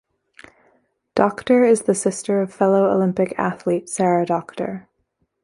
Docter 1.13 1.63
is 1.63 1.83
the 1.83 1.93
sister 1.93 2.41
of 2.41 2.51
fellow 2.51 2.85
Olympic 2.89 3.37
athlete 3.37 3.87
Sarah 3.87 4.25
Docter. 4.25 4.89